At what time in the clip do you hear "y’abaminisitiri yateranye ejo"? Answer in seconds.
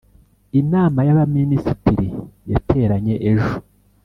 1.07-3.55